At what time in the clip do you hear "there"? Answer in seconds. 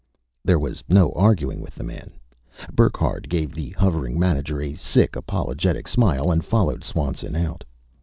0.43-0.57